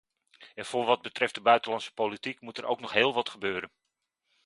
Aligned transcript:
En 0.55 0.65
voor 0.65 0.85
wat 0.85 1.01
betreft 1.01 1.35
de 1.35 1.41
buitenlandse 1.41 1.93
politiek 1.93 2.41
moet 2.41 2.57
er 2.57 2.65
ook 2.65 2.79
nog 2.79 2.91
heel 2.93 3.13
wat 3.13 3.29
gebeuren. 3.29 3.71